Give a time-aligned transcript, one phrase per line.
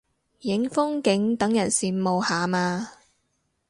[0.39, 2.91] 影風景等人羨慕下嘛